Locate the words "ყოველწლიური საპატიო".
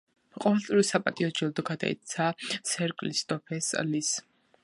0.43-1.27